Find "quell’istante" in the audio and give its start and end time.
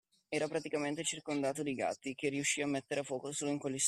3.59-3.79